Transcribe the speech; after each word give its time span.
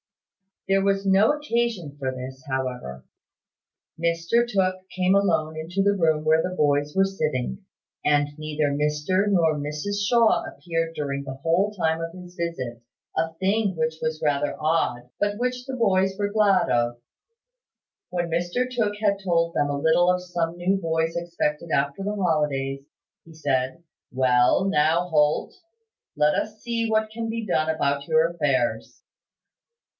There 0.67 0.83
was 0.83 1.05
no 1.05 1.31
occasion 1.33 1.97
for 1.99 2.11
this, 2.15 2.43
however. 2.49 3.05
Mr 3.99 4.47
Tooke 4.49 4.89
came 4.89 5.13
alone 5.13 5.55
into 5.57 5.83
the 5.83 5.95
room 5.95 6.23
where 6.23 6.41
the 6.41 6.55
boys 6.55 6.95
were 6.95 7.05
sitting; 7.05 7.65
and 8.05 8.29
neither 8.37 8.71
Mr 8.71 9.27
nor 9.27 9.55
Mrs 9.59 10.03
Shaw 10.07 10.43
appeared 10.45 10.95
during 10.95 11.23
the 11.23 11.35
whole 11.35 11.71
time 11.71 11.99
of 12.01 12.13
his 12.13 12.35
visit: 12.35 12.81
a 13.15 13.33
thing 13.35 13.75
which 13.75 13.95
was 14.01 14.21
rather 14.23 14.55
odd, 14.59 15.09
but 15.19 15.37
which 15.37 15.65
the 15.65 15.75
boys 15.75 16.13
were 16.17 16.25
very 16.27 16.33
glad 16.33 16.69
of. 16.71 16.97
When 18.09 18.29
Mr 18.31 18.67
Tooke 18.69 18.95
had 18.99 19.19
told 19.19 19.53
them 19.53 19.69
a 19.69 19.77
little 19.79 20.09
of 20.11 20.23
some 20.23 20.57
new 20.57 20.77
boys 20.77 21.15
expected 21.15 21.69
after 21.71 22.03
the 22.03 22.15
holidays, 22.15 22.81
he 23.23 23.33
said: 23.33 23.83
"Well, 24.11 24.65
now, 24.65 25.09
Holt, 25.09 25.53
let 26.15 26.33
us 26.33 26.59
see 26.61 26.87
what 26.89 27.11
can 27.11 27.29
be 27.29 27.45
done 27.45 27.69
about 27.69 28.07
your 28.07 28.27
affairs." 28.29 29.03